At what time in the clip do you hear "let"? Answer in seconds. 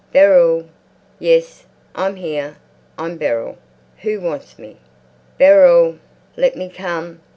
6.35-6.55